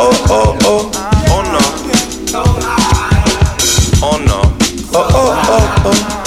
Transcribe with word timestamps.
oh, 0.00 0.12
oh, 0.30 0.58
oh. 0.62 0.90
Oh 1.30 1.42
no. 1.52 1.58
Oh 4.00 4.16
no. 4.26 4.38
Oh, 4.94 5.08
oh, 5.12 5.28
oh, 5.48 5.82
oh. 5.86 6.17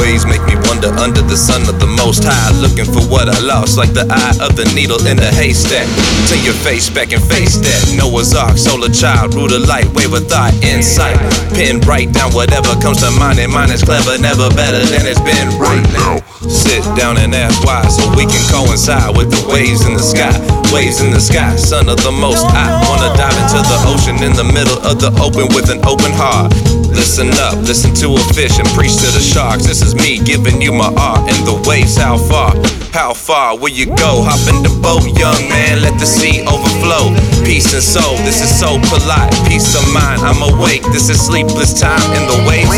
Wait, 0.00 0.24
make 0.24 0.40
me 0.46 0.69
under 0.84 1.22
the 1.22 1.36
sun 1.36 1.62
of 1.68 1.80
the 1.80 1.86
most 1.86 2.24
high. 2.24 2.50
Looking 2.60 2.88
for 2.88 3.04
what 3.12 3.28
I 3.28 3.38
lost, 3.40 3.76
like 3.76 3.92
the 3.92 4.06
eye 4.08 4.36
of 4.40 4.56
the 4.56 4.64
needle 4.72 5.00
in 5.06 5.18
a 5.18 5.30
haystack. 5.34 5.86
Turn 6.28 6.40
your 6.44 6.56
face 6.64 6.88
back 6.88 7.12
and 7.12 7.22
face 7.22 7.56
that. 7.60 7.94
Noah's 7.96 8.34
Ark, 8.34 8.56
solar 8.56 8.88
child, 8.88 9.34
root 9.34 9.52
of 9.52 9.68
light, 9.68 9.86
wave 9.92 10.12
of 10.12 10.26
thought, 10.28 10.54
insight. 10.64 11.18
Pen 11.52 11.80
right 11.84 12.10
down 12.12 12.32
whatever 12.32 12.72
comes 12.80 13.00
to 13.04 13.10
mind, 13.18 13.38
and 13.38 13.52
mine 13.52 13.70
is 13.70 13.82
clever, 13.82 14.16
never 14.18 14.48
better 14.56 14.80
than 14.88 15.04
it's 15.04 15.20
been 15.20 15.48
right 15.60 15.84
now. 15.92 16.22
Sit 16.48 16.84
down 16.96 17.18
and 17.18 17.34
ask 17.34 17.60
why, 17.64 17.84
so 17.88 18.08
we 18.16 18.24
can 18.24 18.40
coincide 18.48 19.16
with 19.16 19.28
the 19.28 19.42
waves 19.52 19.84
in 19.84 19.92
the 19.92 20.02
sky. 20.02 20.32
Waves 20.72 21.02
in 21.02 21.10
the 21.10 21.20
sky, 21.20 21.56
son 21.56 21.88
of 21.88 21.98
the 22.00 22.12
most. 22.12 22.46
I 22.46 22.64
wanna 22.88 23.12
dive 23.18 23.36
into 23.36 23.60
the 23.60 23.78
ocean 23.90 24.16
in 24.22 24.32
the 24.32 24.46
middle 24.46 24.78
of 24.86 25.00
the 25.00 25.10
open 25.20 25.52
with 25.52 25.68
an 25.68 25.84
open 25.84 26.12
heart. 26.14 26.54
Listen 26.90 27.30
up, 27.46 27.54
listen 27.66 27.94
to 28.02 28.14
a 28.14 28.22
fish 28.34 28.58
and 28.58 28.66
preach 28.74 28.96
to 28.98 29.08
the 29.14 29.20
sharks. 29.22 29.66
This 29.66 29.82
is 29.82 29.94
me 29.94 30.18
giving 30.18 30.60
you 30.60 30.69
my 30.72 30.92
art 30.96 31.26
and 31.30 31.40
the 31.46 31.56
waves. 31.68 31.96
How 31.96 32.16
far? 32.16 32.54
How 32.92 33.14
far 33.14 33.56
will 33.56 33.70
you 33.70 33.86
go? 33.86 34.22
Hop 34.26 34.42
in 34.50 34.62
the 34.66 34.72
boat, 34.82 35.06
young 35.18 35.38
man. 35.48 35.82
Let 35.82 35.94
the 35.98 36.06
sea 36.06 36.42
overflow. 36.46 37.14
Peace 37.46 37.70
and 37.72 37.82
soul, 37.82 38.18
this 38.26 38.42
is 38.42 38.50
so 38.50 38.82
polite. 38.90 39.30
Peace 39.46 39.74
of 39.78 39.86
mind, 39.94 40.22
I'm 40.26 40.42
awake. 40.42 40.82
This 40.90 41.08
is 41.08 41.22
sleepless 41.22 41.78
time 41.78 42.02
in 42.18 42.26
the 42.26 42.38
waves. 42.46 42.70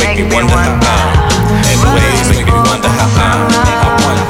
Make 0.00 0.20
me 0.20 0.28
wonder 0.28 0.52
how 0.52 0.76
I'm. 0.76 0.80
Uh, 0.80 1.64
and 1.66 1.78
the 1.80 1.90
waves 1.96 2.28
make 2.36 2.46
me 2.46 2.52
wonder 2.52 2.90
how 2.92 3.08
uh, 3.08 3.32
I'm. 3.32 3.48
I 3.48 3.96
wonder. 4.04 4.26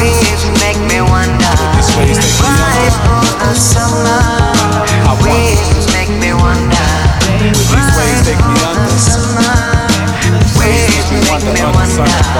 Waves 0.00 0.44
make 0.64 0.80
me 0.88 0.98
wonder. 1.04 1.52
These 1.76 1.92
waves 2.00 2.16
take 2.18 2.40
me 2.40 2.48
Right 2.48 2.92
for 3.04 3.36
the 3.36 3.52
summer, 3.52 4.20
I 5.04 5.12
wonder, 5.12 5.28
waves 5.28 5.86
make 5.92 6.12
me 6.18 6.32
wonder. 6.32 6.88
these 7.44 7.92
waves 8.00 8.20
take 8.24 8.40
me 8.40 8.56
under? 8.64 8.80
Waves 10.56 11.08
make 11.12 11.20
me 11.20 11.28
under 11.30 11.52
the 11.52 11.84
sun 11.84 12.08
of 12.08 12.26
the 12.32 12.39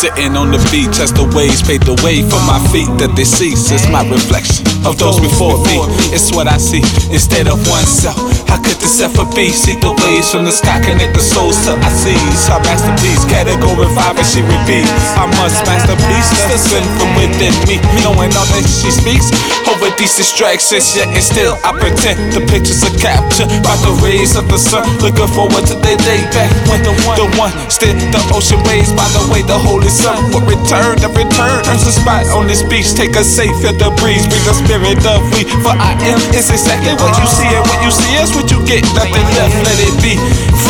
Sitting 0.00 0.32
on 0.32 0.48
the 0.48 0.56
beach 0.72 0.96
as 0.96 1.12
the 1.12 1.28
waves 1.36 1.60
pave 1.60 1.84
the 1.84 1.92
way 2.00 2.24
for 2.24 2.40
my 2.48 2.56
feet 2.72 2.88
that 2.96 3.12
they 3.12 3.28
cease. 3.28 3.68
It's 3.68 3.84
my 3.92 4.00
reflection 4.08 4.64
of 4.88 4.96
those 4.96 5.20
before 5.20 5.60
me. 5.68 5.76
It's 6.08 6.32
what 6.32 6.48
I 6.48 6.56
see 6.56 6.80
instead 7.12 7.52
of 7.52 7.60
oneself. 7.68 8.16
How 8.48 8.56
could 8.56 8.80
the 8.80 8.88
self 8.88 9.12
be? 9.36 9.52
See 9.52 9.76
the 9.76 9.92
waves 9.92 10.32
from 10.32 10.48
the 10.48 10.56
sky 10.56 10.80
connect 10.80 11.12
the 11.12 11.20
souls 11.20 11.60
to 11.68 11.76
I 11.76 11.92
see. 11.92 12.16
Our 12.48 12.64
masterpiece, 12.64 13.28
category 13.28 13.84
five, 13.92 14.16
and 14.16 14.24
she 14.24 14.40
repeats. 14.40 14.88
I 15.20 15.28
must 15.36 15.60
masterpiece, 15.68 16.32
listen 16.48 16.80
from 16.96 17.12
within 17.20 17.52
me, 17.68 17.76
knowing 18.00 18.32
all 18.32 18.48
that 18.56 18.64
she 18.64 18.88
speaks. 18.88 19.28
Over 19.68 19.92
these 20.00 20.16
distractions, 20.16 20.96
yet 20.96 21.12
and 21.12 21.20
still 21.20 21.60
I 21.60 21.76
pretend 21.76 22.32
the 22.32 22.40
pictures 22.48 22.80
are 22.88 22.96
captured 22.96 23.52
by 23.60 23.76
the 23.84 23.92
rays 24.00 24.32
of 24.32 24.48
the 24.48 24.56
sun. 24.56 24.88
Looking 25.04 25.28
forward 25.28 25.68
to 25.68 25.76
the 25.76 25.92
day 26.00 26.24
back 26.32 26.48
when 26.72 26.80
the 26.80 26.96
one, 27.04 27.20
the 27.20 27.28
one, 27.36 27.52
still 27.68 27.92
the 27.92 28.20
ocean 28.32 28.64
waves 28.64 28.96
by 28.96 29.04
the 29.12 29.28
way 29.28 29.44
the 29.44 29.60
holy 29.60 29.89
sun 29.90 30.30
will 30.30 30.46
return. 30.46 30.96
The 31.02 31.10
return 31.10 31.66
earns 31.66 31.84
a 31.84 31.92
spot 31.92 32.24
on 32.30 32.46
this 32.46 32.62
beach. 32.62 32.94
Take 32.94 33.18
a 33.18 33.24
safe, 33.26 33.52
feel 33.58 33.74
the 33.74 33.90
breeze, 33.98 34.24
bring 34.30 34.44
the 34.46 34.54
spirit 34.54 35.02
of 35.04 35.20
we. 35.34 35.42
For 35.66 35.74
I 35.74 35.98
am 36.06 36.22
is 36.32 36.48
exactly 36.48 36.94
what 36.94 37.12
you 37.18 37.26
see, 37.26 37.50
and 37.50 37.66
what 37.66 37.82
you 37.82 37.90
see 37.90 38.14
is 38.22 38.30
what 38.32 38.46
you 38.54 38.62
get. 38.64 38.86
Nothing 38.94 39.26
left, 39.34 39.58
let 39.66 39.78
it 39.82 39.94
be 39.98 40.14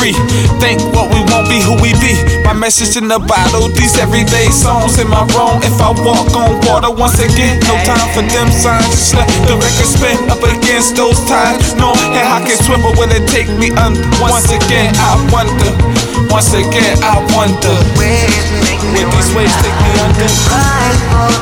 free. 0.00 0.16
Think 0.58 0.80
what 0.96 1.12
we 1.12 1.20
won't 1.28 1.46
be, 1.52 1.60
who 1.60 1.76
we 1.78 1.92
be. 2.00 2.16
My 2.42 2.56
message 2.56 2.96
in 2.96 3.06
the 3.06 3.20
bottle, 3.20 3.68
these 3.68 4.00
everyday 4.00 4.48
songs. 4.48 4.96
Am 4.98 5.12
I 5.12 5.28
wrong 5.36 5.60
if 5.62 5.76
I 5.78 5.92
walk 6.00 6.32
on 6.32 6.56
water 6.64 6.90
once 6.90 7.20
again? 7.20 7.60
No 7.68 7.76
time 7.84 8.08
for 8.16 8.24
them 8.24 8.48
signs. 8.48 8.88
Just 8.90 9.14
let 9.14 9.28
the 9.44 9.54
record 9.60 9.90
spin 9.90 10.16
up 10.32 10.40
against 10.40 10.96
those 10.96 11.20
tides. 11.28 11.76
No, 11.76 11.92
and 11.92 12.16
I 12.16 12.40
can 12.40 12.56
swim, 12.64 12.80
but 12.80 12.96
will 12.96 13.12
it 13.12 13.28
take 13.28 13.52
me 13.60 13.68
under? 13.76 14.00
Once 14.18 14.48
again, 14.48 14.96
I 14.96 15.12
wonder. 15.28 16.09
Once 16.30 16.54
again, 16.54 16.96
I 17.02 17.18
wonder. 17.34 17.74
Would 17.98 19.10
these 19.10 19.34
waves 19.34 19.56
take 19.62 19.76
me 19.82 19.90
under? 19.98 20.30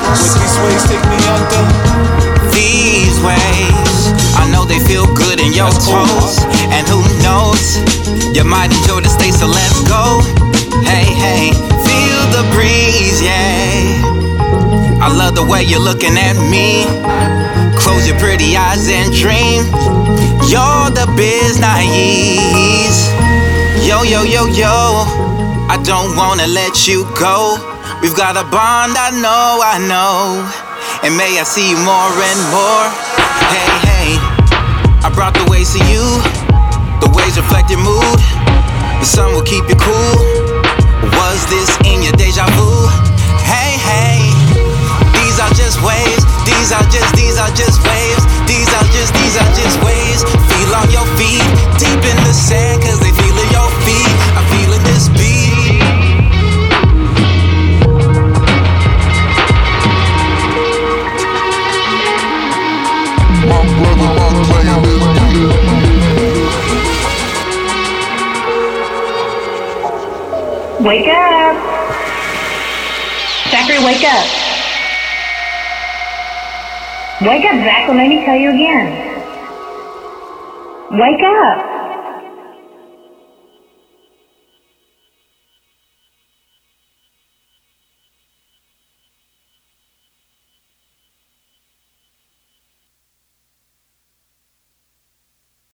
Would 0.09 0.33
these 0.41 0.57
waves 0.65 0.85
take 0.89 1.05
me 1.13 1.19
under? 1.29 1.63
These 2.57 3.21
waves, 3.21 4.11
I 4.35 4.49
know 4.51 4.65
they 4.65 4.81
feel 4.81 5.07
good 5.15 5.41
in 5.41 5.53
your 5.53 5.71
toes. 5.85 6.41
And 6.73 6.89
who 6.89 7.05
knows, 7.21 7.79
you 8.35 8.45
might 8.45 8.73
enjoy 8.73 9.01
the 9.05 9.13
stay, 9.13 9.31
so 9.31 9.47
let's 9.47 9.81
go. 9.85 10.25
Hey, 10.89 11.05
hey, 11.05 11.53
feel 11.85 12.23
the 12.33 12.49
breeze, 12.57 13.21
yeah. 13.21 14.01
I 15.05 15.13
love 15.13 15.35
the 15.35 15.45
way 15.45 15.63
you're 15.63 15.85
looking 15.85 16.17
at 16.17 16.37
me. 16.49 16.89
Close 17.79 18.09
your 18.09 18.19
pretty 18.19 18.57
eyes 18.57 18.89
and 18.89 19.13
dream. 19.13 19.65
You're 20.49 20.91
the 20.91 21.07
biz 21.15 21.61
naive. 21.61 23.28
Yo, 23.89 24.03
yo, 24.03 24.21
yo, 24.21 24.45
yo. 24.45 24.69
I 25.73 25.81
don't 25.83 26.15
wanna 26.15 26.47
let 26.47 26.87
you 26.87 27.09
go. 27.17 27.57
We've 28.03 28.15
got 28.15 28.37
a 28.37 28.45
bond, 28.53 28.93
I 29.01 29.09
know, 29.17 29.65
I 29.65 29.81
know. 29.81 30.45
And 31.03 31.17
may 31.17 31.41
I 31.41 31.43
see 31.43 31.71
you 31.71 31.79
more 31.89 32.13
and 32.13 32.41
more. 32.53 32.85
Hey, 33.49 33.73
hey. 33.89 34.09
I 35.01 35.09
brought 35.09 35.33
the 35.33 35.49
waves 35.49 35.73
to 35.73 35.81
you. 35.89 36.05
The 37.01 37.09
waves 37.17 37.41
reflect 37.41 37.71
your 37.71 37.81
mood. 37.81 38.21
The 39.01 39.09
sun 39.09 39.33
will 39.33 39.49
keep 39.49 39.65
you 39.71 39.77
cool. 39.81 40.21
Was 41.17 41.41
this 41.49 41.73
in 41.89 42.03
your 42.03 42.13
deja 42.13 42.45
vu? 42.61 42.69
Hey, 43.41 43.81
hey. 43.81 44.28
Wake 70.81 71.09
up. 71.09 71.57
Zachary, 73.51 73.85
wake 73.85 74.05
up. 74.05 74.27
Wake 77.21 77.45
up, 77.45 77.57
Zach. 77.65 77.89
Let 77.89 78.09
me 78.09 78.25
tell 78.25 78.37
you 78.37 78.51
again. 78.51 78.87
Wake 80.93 81.25
up. 81.25 81.78